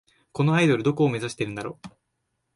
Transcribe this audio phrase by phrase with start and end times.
[0.31, 1.79] このアイドル、どこを目指してんだろ